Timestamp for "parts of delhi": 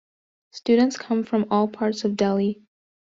1.67-2.63